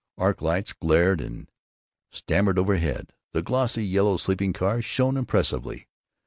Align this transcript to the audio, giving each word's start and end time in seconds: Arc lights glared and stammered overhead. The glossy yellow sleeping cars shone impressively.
Arc 0.17 0.41
lights 0.41 0.73
glared 0.73 1.21
and 1.21 1.47
stammered 2.09 2.57
overhead. 2.57 3.13
The 3.33 3.43
glossy 3.43 3.85
yellow 3.85 4.17
sleeping 4.17 4.51
cars 4.51 4.83
shone 4.83 5.15
impressively. 5.15 5.87